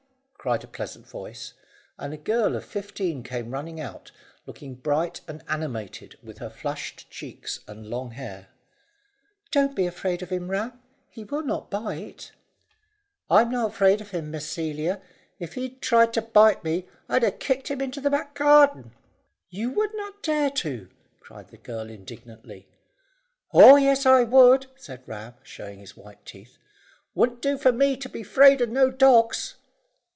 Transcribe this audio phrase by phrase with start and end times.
[0.43, 1.53] cried a pleasant voice,
[1.99, 4.11] and a girl of fifteen came running out,
[4.47, 8.47] looking bright and animated with her flushed cheeks and long hair.
[9.51, 12.31] "Don't be afraid of him, Ram; he will not bite."
[13.29, 14.99] "I'm not afraid of him, Miss Celia;
[15.37, 18.95] if he'd tried to bite me, I'd have kicked him into the back garden."
[19.51, 20.89] "You would not dare to,"
[21.19, 22.67] cried the girl indignantly.
[23.53, 26.57] "Oh yes, I would," said Ram, showing his white teeth.
[27.13, 29.57] "Wouldn't do for me to be 'fraid of no dogs."